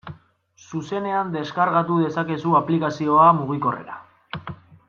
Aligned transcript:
Zuzenean 0.69 1.29
deskargatu 1.35 1.99
dezakezu 2.05 2.57
aplikazioa 2.63 3.31
mugikorrera. 3.43 4.01